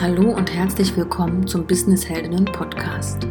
Hallo 0.00 0.30
und 0.30 0.54
herzlich 0.54 0.96
willkommen 0.96 1.48
zum 1.48 1.66
Business 1.66 2.08
Heldinnen 2.08 2.44
Podcast. 2.44 3.26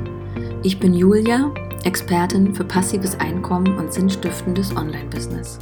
Ich 0.64 0.78
bin 0.78 0.94
Julia, 0.94 1.54
Expertin 1.86 2.54
für 2.54 2.66
passives 2.66 3.18
Einkommen 3.22 3.78
und 3.78 3.94
sinnstiftendes 3.94 4.76
Online-Business. 4.76 5.60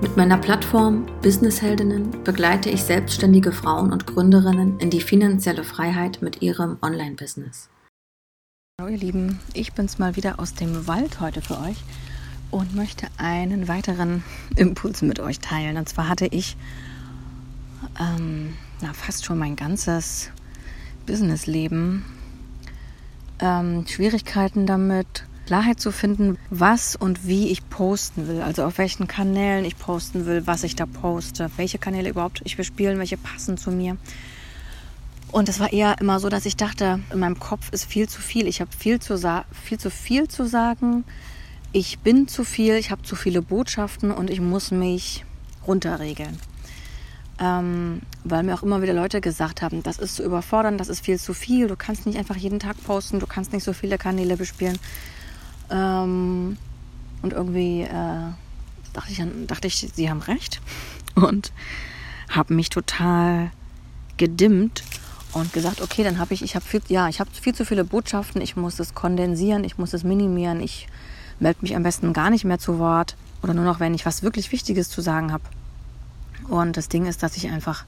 Mit 0.00 0.16
meiner 0.16 0.36
Plattform 0.36 1.06
Business 1.22 1.62
Heldinnen 1.62 2.24
begleite 2.24 2.68
ich 2.68 2.82
selbstständige 2.82 3.52
Frauen 3.52 3.92
und 3.92 4.08
Gründerinnen 4.08 4.80
in 4.80 4.90
die 4.90 5.02
finanzielle 5.02 5.62
Freiheit 5.62 6.20
mit 6.20 6.42
ihrem 6.42 6.78
Online-Business. 6.82 7.68
Hallo 8.80 8.90
ihr 8.90 8.98
Lieben, 8.98 9.38
ich 9.52 9.72
bin's 9.72 10.00
mal 10.00 10.16
wieder 10.16 10.40
aus 10.40 10.54
dem 10.54 10.88
Wald 10.88 11.20
heute 11.20 11.42
für 11.42 11.60
euch 11.60 11.78
und 12.50 12.74
möchte 12.74 13.06
einen 13.18 13.68
weiteren 13.68 14.24
Impuls 14.56 15.00
mit 15.00 15.20
euch 15.20 15.38
teilen. 15.38 15.76
Und 15.76 15.88
zwar 15.88 16.08
hatte 16.08 16.26
ich 16.26 16.56
ähm, 18.00 18.54
na, 18.80 18.92
fast 18.92 19.24
schon 19.24 19.38
mein 19.38 19.56
ganzes 19.56 20.30
Businessleben 21.06 22.04
ähm, 23.40 23.86
Schwierigkeiten 23.86 24.66
damit, 24.66 25.24
Klarheit 25.46 25.78
zu 25.78 25.92
finden, 25.92 26.38
was 26.50 26.96
und 26.96 27.26
wie 27.26 27.50
ich 27.50 27.68
posten 27.68 28.26
will. 28.28 28.40
Also 28.40 28.64
auf 28.64 28.78
welchen 28.78 29.06
Kanälen 29.06 29.64
ich 29.64 29.78
posten 29.78 30.26
will, 30.26 30.46
was 30.46 30.64
ich 30.64 30.74
da 30.74 30.86
poste, 30.86 31.50
welche 31.56 31.78
Kanäle 31.78 32.08
überhaupt 32.10 32.40
ich 32.44 32.56
bespielen, 32.56 32.98
welche 32.98 33.18
passen 33.18 33.58
zu 33.58 33.70
mir. 33.70 33.96
Und 35.30 35.48
es 35.48 35.60
war 35.60 35.72
eher 35.72 36.00
immer 36.00 36.20
so, 36.20 36.28
dass 36.28 36.46
ich 36.46 36.56
dachte, 36.56 37.00
in 37.12 37.18
meinem 37.18 37.38
Kopf 37.38 37.70
ist 37.72 37.84
viel 37.84 38.08
zu 38.08 38.20
viel. 38.20 38.46
Ich 38.46 38.60
habe 38.60 38.70
viel 38.76 39.00
viel 39.00 39.78
zu 39.78 39.90
viel 39.90 40.28
zu 40.28 40.46
sagen. 40.46 41.04
Ich 41.72 41.98
bin 41.98 42.28
zu 42.28 42.44
viel, 42.44 42.76
ich 42.76 42.90
habe 42.90 43.02
zu 43.02 43.16
viele 43.16 43.42
Botschaften 43.42 44.12
und 44.12 44.30
ich 44.30 44.40
muss 44.40 44.70
mich 44.70 45.24
runterregeln 45.66 46.38
ähm, 47.44 48.00
weil 48.24 48.42
mir 48.42 48.54
auch 48.54 48.62
immer 48.62 48.80
wieder 48.80 48.94
Leute 48.94 49.20
gesagt 49.20 49.60
haben, 49.60 49.82
das 49.82 49.98
ist 49.98 50.16
zu 50.16 50.24
überfordern, 50.24 50.78
das 50.78 50.88
ist 50.88 51.04
viel 51.04 51.18
zu 51.18 51.34
viel, 51.34 51.68
du 51.68 51.76
kannst 51.76 52.06
nicht 52.06 52.18
einfach 52.18 52.36
jeden 52.36 52.58
Tag 52.58 52.82
posten, 52.82 53.20
du 53.20 53.26
kannst 53.26 53.52
nicht 53.52 53.64
so 53.64 53.72
viele 53.74 53.98
Kanäle 53.98 54.36
bespielen. 54.36 54.78
Ähm, 55.70 56.56
und 57.22 57.32
irgendwie 57.32 57.82
äh, 57.82 58.32
dachte, 58.92 59.12
ich, 59.12 59.22
dachte 59.46 59.66
ich, 59.66 59.76
sie 59.94 60.10
haben 60.10 60.22
recht 60.22 60.60
und 61.14 61.52
habe 62.30 62.54
mich 62.54 62.70
total 62.70 63.50
gedimmt 64.16 64.82
und 65.32 65.52
gesagt, 65.52 65.82
okay, 65.82 66.02
dann 66.02 66.18
habe 66.18 66.32
ich, 66.32 66.42
ich 66.42 66.54
habe 66.54 66.64
viel, 66.64 66.80
ja, 66.88 67.08
ich 67.08 67.20
habe 67.20 67.30
viel 67.30 67.54
zu 67.54 67.66
viele 67.66 67.84
Botschaften, 67.84 68.40
ich 68.40 68.56
muss 68.56 68.78
es 68.78 68.94
kondensieren, 68.94 69.64
ich 69.64 69.76
muss 69.76 69.92
es 69.92 70.04
minimieren, 70.04 70.60
ich 70.60 70.86
melde 71.40 71.58
mich 71.62 71.76
am 71.76 71.82
besten 71.82 72.12
gar 72.12 72.30
nicht 72.30 72.44
mehr 72.44 72.58
zu 72.58 72.78
Wort 72.78 73.16
oder 73.42 73.52
nur 73.52 73.64
noch, 73.64 73.80
wenn 73.80 73.92
ich 73.92 74.06
was 74.06 74.22
wirklich 74.22 74.52
Wichtiges 74.52 74.88
zu 74.88 75.02
sagen 75.02 75.32
habe. 75.32 75.44
Und 76.48 76.76
das 76.76 76.88
Ding 76.88 77.06
ist, 77.06 77.22
dass 77.22 77.36
ich 77.36 77.48
einfach 77.48 77.84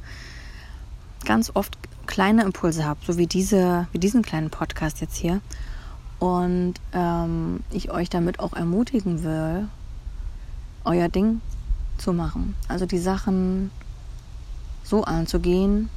ganz 1.25 1.51
oft 1.55 1.77
kleine 2.07 2.43
Impulse 2.43 2.85
habe, 2.85 3.01
so 3.07 3.19
wie, 3.19 3.27
diese, 3.27 3.87
wie 3.93 3.99
diesen 3.99 4.23
kleinen 4.23 4.51
Podcast 4.51 5.01
jetzt 5.01 5.17
hier. 5.17 5.41
Und 6.19 6.75
ähm, 6.93 7.61
ich 7.71 7.91
euch 7.91 8.09
damit 8.09 8.41
auch 8.41 8.55
ermutigen 8.55 9.23
will, 9.23 9.69
euer 10.84 11.09
Ding 11.09 11.41
zu 11.99 12.12
machen. 12.12 12.55
Also 12.69 12.87
die 12.87 12.99
Sachen 12.99 13.71
so 14.83 15.05
anzugehen, 15.05 15.91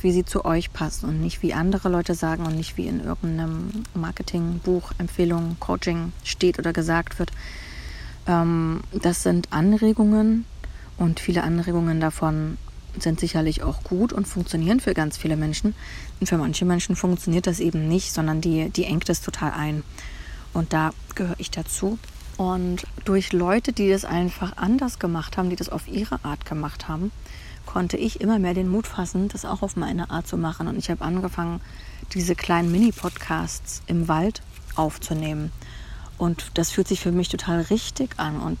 wie 0.00 0.12
sie 0.12 0.24
zu 0.24 0.44
euch 0.44 0.72
passen 0.72 1.08
und 1.08 1.20
nicht 1.20 1.42
wie 1.42 1.54
andere 1.54 1.88
Leute 1.88 2.14
sagen 2.14 2.44
und 2.44 2.56
nicht 2.56 2.76
wie 2.76 2.86
in 2.86 3.02
irgendeinem 3.02 3.84
Marketingbuch, 3.94 4.92
Empfehlung, 4.98 5.56
Coaching 5.60 6.12
steht 6.24 6.58
oder 6.58 6.72
gesagt 6.72 7.18
wird. 7.18 7.32
Ähm, 8.26 8.82
das 8.92 9.22
sind 9.22 9.52
Anregungen, 9.52 10.44
und 10.96 11.20
viele 11.20 11.42
Anregungen 11.42 12.00
davon 12.00 12.58
sind 12.98 13.18
sicherlich 13.18 13.62
auch 13.62 13.82
gut 13.82 14.12
und 14.12 14.26
funktionieren 14.26 14.80
für 14.80 14.94
ganz 14.94 15.16
viele 15.16 15.36
Menschen. 15.36 15.74
Und 16.20 16.28
für 16.28 16.38
manche 16.38 16.64
Menschen 16.64 16.96
funktioniert 16.96 17.46
das 17.46 17.60
eben 17.60 17.88
nicht, 17.88 18.12
sondern 18.12 18.40
die, 18.40 18.70
die 18.70 18.84
engt 18.84 19.08
es 19.08 19.20
total 19.20 19.52
ein. 19.52 19.82
Und 20.52 20.72
da 20.72 20.92
gehöre 21.14 21.34
ich 21.38 21.50
dazu. 21.50 21.98
Und 22.36 22.84
durch 23.04 23.32
Leute, 23.32 23.72
die 23.72 23.88
das 23.88 24.04
einfach 24.04 24.56
anders 24.56 24.98
gemacht 24.98 25.36
haben, 25.36 25.50
die 25.50 25.56
das 25.56 25.68
auf 25.68 25.88
ihre 25.88 26.24
Art 26.24 26.44
gemacht 26.46 26.88
haben, 26.88 27.10
konnte 27.66 27.96
ich 27.96 28.20
immer 28.20 28.38
mehr 28.38 28.54
den 28.54 28.68
Mut 28.68 28.86
fassen, 28.86 29.28
das 29.28 29.44
auch 29.44 29.62
auf 29.62 29.76
meine 29.76 30.10
Art 30.10 30.26
zu 30.26 30.36
machen. 30.36 30.68
Und 30.68 30.76
ich 30.76 30.90
habe 30.90 31.04
angefangen, 31.04 31.60
diese 32.12 32.34
kleinen 32.34 32.70
Mini-Podcasts 32.70 33.82
im 33.86 34.08
Wald 34.08 34.42
aufzunehmen. 34.76 35.52
Und 36.18 36.52
das 36.54 36.70
fühlt 36.70 36.88
sich 36.88 37.00
für 37.00 37.12
mich 37.12 37.28
total 37.28 37.62
richtig 37.62 38.18
an. 38.18 38.40
Und 38.40 38.58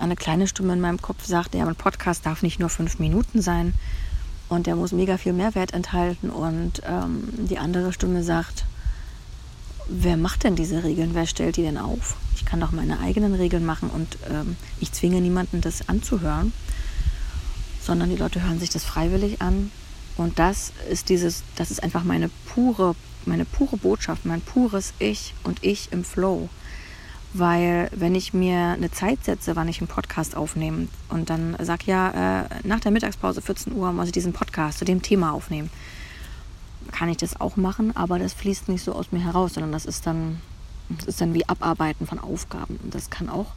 eine 0.00 0.16
kleine 0.16 0.46
Stimme 0.46 0.72
in 0.72 0.80
meinem 0.80 1.00
Kopf 1.00 1.24
sagt, 1.24 1.54
ja, 1.54 1.66
ein 1.66 1.74
Podcast 1.74 2.26
darf 2.26 2.42
nicht 2.42 2.58
nur 2.58 2.68
fünf 2.68 2.98
Minuten 2.98 3.42
sein 3.42 3.74
und 4.48 4.66
der 4.66 4.76
muss 4.76 4.92
mega 4.92 5.18
viel 5.18 5.32
Mehrwert 5.32 5.72
enthalten. 5.72 6.30
Und 6.30 6.82
ähm, 6.86 7.28
die 7.48 7.58
andere 7.58 7.92
Stimme 7.92 8.22
sagt, 8.22 8.64
wer 9.88 10.16
macht 10.16 10.44
denn 10.44 10.56
diese 10.56 10.84
Regeln? 10.84 11.10
Wer 11.14 11.26
stellt 11.26 11.56
die 11.56 11.62
denn 11.62 11.78
auf? 11.78 12.16
Ich 12.34 12.44
kann 12.44 12.60
doch 12.60 12.72
meine 12.72 13.00
eigenen 13.00 13.34
Regeln 13.34 13.64
machen 13.64 13.90
und 13.90 14.18
ähm, 14.30 14.56
ich 14.80 14.92
zwinge 14.92 15.20
niemanden, 15.20 15.60
das 15.60 15.88
anzuhören, 15.88 16.52
sondern 17.82 18.10
die 18.10 18.16
Leute 18.16 18.42
hören 18.42 18.60
sich 18.60 18.70
das 18.70 18.84
freiwillig 18.84 19.42
an. 19.42 19.70
Und 20.16 20.38
das 20.38 20.72
ist 20.90 21.08
dieses, 21.10 21.42
das 21.56 21.70
ist 21.70 21.82
einfach 21.82 22.04
meine 22.04 22.30
pure, 22.46 22.94
meine 23.24 23.44
pure 23.44 23.76
Botschaft, 23.76 24.24
mein 24.24 24.40
pures 24.40 24.92
Ich 24.98 25.34
und 25.44 25.62
ich 25.62 25.92
im 25.92 26.04
Flow. 26.04 26.48
Weil 27.34 27.90
wenn 27.94 28.14
ich 28.14 28.32
mir 28.32 28.58
eine 28.58 28.90
Zeit 28.90 29.24
setze, 29.24 29.54
wann 29.54 29.68
ich 29.68 29.80
einen 29.80 29.88
Podcast 29.88 30.34
aufnehme 30.34 30.88
und 31.10 31.28
dann 31.28 31.56
sage, 31.60 31.84
ja, 31.86 32.42
äh, 32.42 32.48
nach 32.64 32.80
der 32.80 32.90
Mittagspause 32.90 33.42
14 33.42 33.74
Uhr 33.74 33.92
muss 33.92 34.06
ich 34.06 34.12
diesen 34.12 34.32
Podcast 34.32 34.78
zu 34.78 34.84
dem 34.84 35.02
Thema 35.02 35.32
aufnehmen, 35.32 35.70
kann 36.90 37.10
ich 37.10 37.18
das 37.18 37.38
auch 37.38 37.56
machen, 37.56 37.94
aber 37.96 38.18
das 38.18 38.32
fließt 38.32 38.68
nicht 38.68 38.82
so 38.82 38.92
aus 38.92 39.12
mir 39.12 39.20
heraus, 39.20 39.54
sondern 39.54 39.72
das 39.72 39.84
ist 39.84 40.06
dann, 40.06 40.40
das 40.88 41.06
ist 41.06 41.20
dann 41.20 41.34
wie 41.34 41.46
Abarbeiten 41.48 42.06
von 42.06 42.18
Aufgaben. 42.18 42.78
Und 42.82 42.94
das 42.94 43.10
kann 43.10 43.28
auch 43.28 43.52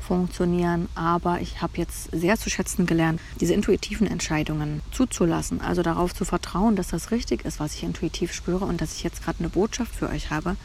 funktionieren, 0.00 0.88
aber 0.94 1.40
ich 1.40 1.60
habe 1.60 1.76
jetzt 1.76 2.10
sehr 2.10 2.38
zu 2.38 2.48
schätzen 2.50 2.86
gelernt, 2.86 3.20
diese 3.38 3.54
intuitiven 3.54 4.06
Entscheidungen 4.06 4.80
zuzulassen, 4.90 5.60
also 5.60 5.82
darauf 5.82 6.14
zu 6.14 6.24
vertrauen, 6.24 6.74
dass 6.74 6.88
das 6.88 7.10
richtig 7.10 7.44
ist, 7.44 7.60
was 7.60 7.74
ich 7.74 7.82
intuitiv 7.82 8.32
spüre 8.32 8.64
und 8.64 8.80
dass 8.80 8.96
ich 8.96 9.04
jetzt 9.04 9.22
gerade 9.22 9.40
eine 9.40 9.50
Botschaft 9.50 9.94
für 9.94 10.08
euch 10.08 10.30
habe, 10.30 10.56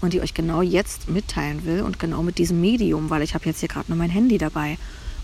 und 0.00 0.12
die 0.12 0.20
euch 0.20 0.34
genau 0.34 0.62
jetzt 0.62 1.08
mitteilen 1.08 1.64
will 1.64 1.82
und 1.82 1.98
genau 1.98 2.22
mit 2.22 2.38
diesem 2.38 2.60
Medium, 2.60 3.10
weil 3.10 3.22
ich 3.22 3.34
habe 3.34 3.46
jetzt 3.46 3.60
hier 3.60 3.68
gerade 3.68 3.90
nur 3.90 3.98
mein 3.98 4.10
Handy 4.10 4.38
dabei 4.38 4.78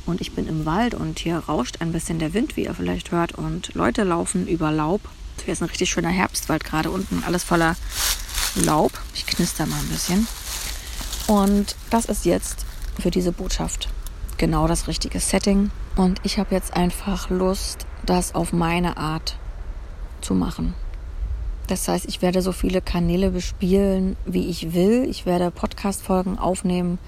und 0.06 0.20
ich 0.20 0.32
bin 0.32 0.48
im 0.48 0.66
Wald 0.66 0.94
und 0.94 1.18
hier 1.18 1.38
rauscht 1.38 1.76
ein 1.80 1.92
bisschen 1.92 2.18
der 2.18 2.34
Wind, 2.34 2.56
wie 2.56 2.64
ihr 2.64 2.74
vielleicht 2.74 3.10
hört 3.12 3.32
und 3.32 3.74
Leute 3.74 4.02
laufen 4.02 4.46
über 4.46 4.70
Laub. 4.70 5.00
Hier 5.44 5.52
ist 5.52 5.62
ein 5.62 5.68
richtig 5.68 5.90
schöner 5.90 6.08
Herbstwald 6.08 6.64
gerade 6.64 6.90
unten, 6.90 7.22
alles 7.24 7.44
voller 7.44 7.76
Laub. 8.54 8.92
Ich 9.14 9.26
knister 9.26 9.66
mal 9.66 9.78
ein 9.78 9.88
bisschen. 9.88 10.26
Und 11.26 11.76
das 11.90 12.06
ist 12.06 12.24
jetzt 12.24 12.66
für 12.98 13.10
diese 13.10 13.32
Botschaft 13.32 13.88
genau 14.38 14.66
das 14.66 14.88
richtige 14.88 15.20
Setting. 15.20 15.70
Und 15.96 16.20
ich 16.24 16.38
habe 16.38 16.54
jetzt 16.54 16.74
einfach 16.74 17.30
Lust, 17.30 17.86
das 18.04 18.34
auf 18.34 18.52
meine 18.52 18.96
Art 18.96 19.36
zu 20.20 20.34
machen. 20.34 20.74
Das 21.72 21.88
heißt, 21.88 22.04
ich 22.06 22.20
werde 22.20 22.42
so 22.42 22.52
viele 22.52 22.82
Kanäle 22.82 23.30
bespielen, 23.30 24.18
wie 24.26 24.46
ich 24.50 24.74
will. 24.74 25.06
Ich 25.08 25.24
werde 25.24 25.50
Podcast-Folgen 25.50 26.38
aufnehmen, 26.38 26.98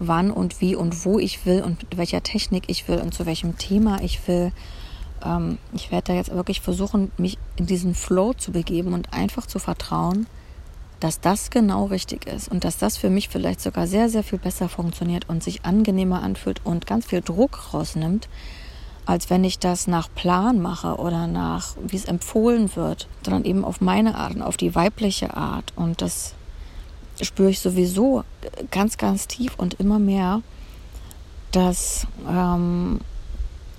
wann 0.00 0.32
und 0.32 0.60
wie 0.60 0.74
und 0.74 1.04
wo 1.04 1.20
ich 1.20 1.46
will 1.46 1.62
und 1.62 1.84
mit 1.84 1.96
welcher 1.96 2.24
Technik 2.24 2.64
ich 2.66 2.88
will 2.88 2.98
und 2.98 3.14
zu 3.14 3.26
welchem 3.26 3.58
Thema 3.58 4.02
ich 4.02 4.26
will. 4.26 4.50
Ähm, 5.24 5.58
ich 5.72 5.92
werde 5.92 6.08
da 6.08 6.14
jetzt 6.14 6.34
wirklich 6.34 6.60
versuchen, 6.60 7.12
mich 7.16 7.38
in 7.54 7.66
diesen 7.66 7.94
Flow 7.94 8.32
zu 8.32 8.50
begeben 8.50 8.92
und 8.92 9.12
einfach 9.12 9.46
zu 9.46 9.60
vertrauen, 9.60 10.26
dass 10.98 11.20
das 11.20 11.50
genau 11.50 11.84
richtig 11.84 12.26
ist 12.26 12.50
und 12.50 12.64
dass 12.64 12.76
das 12.76 12.96
für 12.96 13.10
mich 13.10 13.28
vielleicht 13.28 13.60
sogar 13.60 13.86
sehr, 13.86 14.08
sehr 14.08 14.24
viel 14.24 14.40
besser 14.40 14.68
funktioniert 14.68 15.28
und 15.28 15.44
sich 15.44 15.64
angenehmer 15.64 16.24
anfühlt 16.24 16.60
und 16.64 16.88
ganz 16.88 17.06
viel 17.06 17.20
Druck 17.20 17.72
rausnimmt, 17.72 18.28
als 19.08 19.30
wenn 19.30 19.42
ich 19.42 19.58
das 19.58 19.86
nach 19.86 20.10
Plan 20.14 20.60
mache 20.60 20.96
oder 20.96 21.26
nach, 21.26 21.76
wie 21.82 21.96
es 21.96 22.04
empfohlen 22.04 22.76
wird, 22.76 23.08
sondern 23.24 23.46
eben 23.46 23.64
auf 23.64 23.80
meine 23.80 24.16
Art 24.16 24.34
und 24.34 24.42
auf 24.42 24.58
die 24.58 24.74
weibliche 24.74 25.34
Art. 25.34 25.72
Und 25.76 26.02
das 26.02 26.34
spüre 27.22 27.48
ich 27.48 27.60
sowieso 27.60 28.24
ganz, 28.70 28.98
ganz 28.98 29.26
tief 29.26 29.54
und 29.56 29.80
immer 29.80 29.98
mehr, 29.98 30.42
dass 31.52 32.06
ähm, 32.28 33.00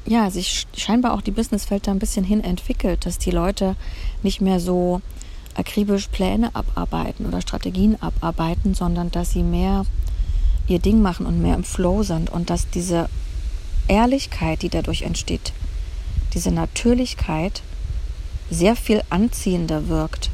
ja, 0.08 0.32
sich 0.32 0.66
scheinbar 0.76 1.14
auch 1.14 1.22
die 1.22 1.30
Businesswelt 1.30 1.86
da 1.86 1.92
ein 1.92 2.00
bisschen 2.00 2.26
hin 2.26 2.44
entwickelt, 2.44 3.06
dass 3.06 3.20
die 3.20 3.30
Leute 3.30 3.76
nicht 4.24 4.42
mehr 4.42 4.60
so 4.60 5.00
akribisch 5.54 6.08
Pläne 6.08 6.56
abarbeiten 6.56 7.28
oder 7.28 7.42
Strategien 7.42 8.02
abarbeiten, 8.02 8.74
sondern 8.74 9.12
dass 9.12 9.34
sie 9.34 9.44
mehr 9.44 9.86
ihr 10.68 10.80
Ding 10.80 11.04
machen 11.04 11.28
und 11.28 11.40
mehr 11.40 11.54
im 11.54 11.64
Flow 11.64 12.02
sind 12.02 12.32
und 12.32 12.50
dass 12.50 12.72
diese 12.72 13.10
Ehrlichkeit, 13.90 14.62
die 14.62 14.70
dadurch 14.70 15.02
entsteht, 15.02 15.52
diese 16.34 16.52
Natürlichkeit 16.52 17.62
sehr 18.50 18.76
viel 18.76 19.02
anziehender 19.10 19.88
wirkt 19.88 20.30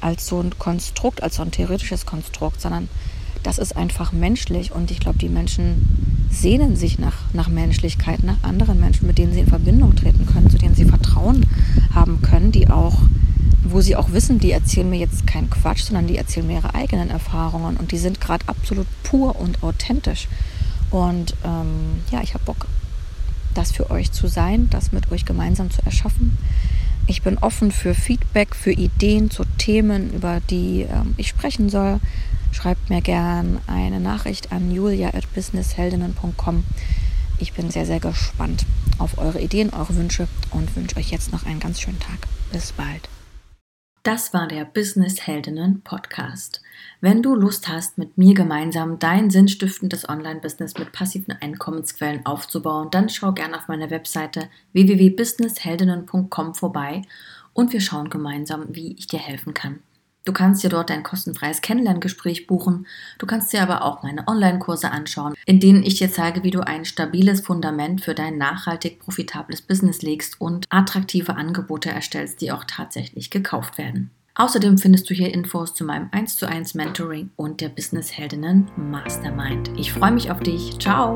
als 0.00 0.26
so 0.26 0.40
ein 0.40 0.58
Konstrukt, 0.58 1.22
als 1.22 1.36
so 1.36 1.42
ein 1.42 1.50
theoretisches 1.50 2.06
Konstrukt, 2.06 2.60
sondern 2.60 2.88
das 3.42 3.58
ist 3.58 3.76
einfach 3.76 4.12
menschlich 4.12 4.72
und 4.72 4.90
ich 4.90 4.98
glaube, 4.98 5.18
die 5.18 5.28
Menschen 5.28 6.28
sehnen 6.30 6.76
sich 6.76 6.98
nach, 6.98 7.16
nach 7.32 7.48
Menschlichkeit, 7.48 8.22
nach 8.22 8.42
anderen 8.42 8.80
Menschen, 8.80 9.06
mit 9.06 9.18
denen 9.18 9.32
sie 9.32 9.40
in 9.40 9.46
Verbindung 9.46 9.94
treten 9.94 10.26
können, 10.26 10.50
zu 10.50 10.58
denen 10.58 10.74
sie 10.74 10.84
Vertrauen 10.84 11.46
haben 11.94 12.20
können, 12.22 12.52
die 12.52 12.68
auch 12.68 12.98
wo 13.70 13.80
sie 13.80 13.96
auch 13.96 14.12
wissen, 14.12 14.38
die 14.38 14.52
erzählen 14.52 14.88
mir 14.88 14.98
jetzt 14.98 15.26
keinen 15.26 15.50
Quatsch, 15.50 15.82
sondern 15.82 16.06
die 16.06 16.16
erzählen 16.16 16.46
mir 16.46 16.58
ihre 16.58 16.74
eigenen 16.74 17.10
Erfahrungen 17.10 17.76
und 17.76 17.92
die 17.92 17.98
sind 17.98 18.20
gerade 18.20 18.48
absolut 18.48 18.86
pur 19.02 19.38
und 19.38 19.62
authentisch. 19.62 20.28
Und 20.90 21.34
ähm, 21.44 22.02
ja, 22.10 22.22
ich 22.22 22.34
habe 22.34 22.44
Bock, 22.44 22.66
das 23.54 23.72
für 23.72 23.90
euch 23.90 24.12
zu 24.12 24.28
sein, 24.28 24.68
das 24.70 24.92
mit 24.92 25.10
euch 25.10 25.24
gemeinsam 25.24 25.70
zu 25.70 25.82
erschaffen. 25.84 26.38
Ich 27.06 27.22
bin 27.22 27.38
offen 27.38 27.70
für 27.70 27.94
Feedback, 27.94 28.54
für 28.54 28.72
Ideen 28.72 29.30
zu 29.30 29.44
Themen, 29.58 30.12
über 30.12 30.40
die 30.50 30.82
ähm, 30.82 31.14
ich 31.16 31.28
sprechen 31.28 31.68
soll. 31.68 32.00
Schreibt 32.52 32.90
mir 32.90 33.00
gern 33.00 33.58
eine 33.66 34.00
Nachricht 34.00 34.52
an 34.52 34.70
julia.businessheldinnen.com. 34.70 36.64
Ich 37.38 37.52
bin 37.52 37.70
sehr, 37.70 37.86
sehr 37.86 38.00
gespannt 38.00 38.64
auf 38.98 39.18
eure 39.18 39.40
Ideen, 39.40 39.70
eure 39.70 39.94
Wünsche 39.94 40.26
und 40.50 40.74
wünsche 40.74 40.96
euch 40.96 41.10
jetzt 41.10 41.32
noch 41.32 41.44
einen 41.44 41.60
ganz 41.60 41.80
schönen 41.80 42.00
Tag. 42.00 42.26
Bis 42.50 42.72
bald. 42.72 43.08
Das 44.06 44.32
war 44.32 44.46
der 44.46 44.64
Business 44.64 45.26
Heldinnen 45.26 45.80
Podcast. 45.80 46.62
Wenn 47.00 47.24
du 47.24 47.34
Lust 47.34 47.66
hast, 47.66 47.98
mit 47.98 48.16
mir 48.16 48.34
gemeinsam 48.34 49.00
dein 49.00 49.30
sinnstiftendes 49.30 50.08
Online-Business 50.08 50.78
mit 50.78 50.92
passiven 50.92 51.32
Einkommensquellen 51.32 52.24
aufzubauen, 52.24 52.86
dann 52.92 53.08
schau 53.08 53.32
gerne 53.32 53.58
auf 53.58 53.66
meiner 53.66 53.90
Webseite 53.90 54.48
www.businessheldinnen.com 54.74 56.54
vorbei 56.54 57.02
und 57.52 57.72
wir 57.72 57.80
schauen 57.80 58.08
gemeinsam, 58.08 58.66
wie 58.68 58.94
ich 58.96 59.08
dir 59.08 59.18
helfen 59.18 59.54
kann. 59.54 59.80
Du 60.26 60.32
kannst 60.32 60.62
dir 60.62 60.68
dort 60.68 60.90
ein 60.90 61.04
kostenfreies 61.04 61.62
Kennenlerngespräch 61.62 62.46
buchen. 62.46 62.86
Du 63.18 63.26
kannst 63.26 63.52
dir 63.52 63.62
aber 63.62 63.82
auch 63.82 64.02
meine 64.02 64.26
Online-Kurse 64.26 64.90
anschauen, 64.90 65.34
in 65.46 65.60
denen 65.60 65.84
ich 65.84 65.94
dir 65.94 66.10
zeige, 66.10 66.42
wie 66.42 66.50
du 66.50 66.60
ein 66.66 66.84
stabiles 66.84 67.40
Fundament 67.40 68.02
für 68.02 68.14
dein 68.14 68.36
nachhaltig 68.36 68.98
profitables 68.98 69.62
Business 69.62 70.02
legst 70.02 70.40
und 70.40 70.66
attraktive 70.68 71.36
Angebote 71.36 71.90
erstellst, 71.90 72.40
die 72.40 72.50
auch 72.50 72.64
tatsächlich 72.64 73.30
gekauft 73.30 73.78
werden. 73.78 74.10
Außerdem 74.34 74.76
findest 74.76 75.08
du 75.08 75.14
hier 75.14 75.32
Infos 75.32 75.72
zu 75.72 75.84
meinem 75.84 76.08
1 76.10 76.36
zu 76.36 76.46
1 76.46 76.74
Mentoring 76.74 77.30
und 77.36 77.60
der 77.60 77.70
Business 77.70 78.12
Heldinnen 78.12 78.68
Mastermind. 78.76 79.70
Ich 79.78 79.92
freue 79.92 80.12
mich 80.12 80.30
auf 80.30 80.40
dich. 80.40 80.78
Ciao! 80.78 81.14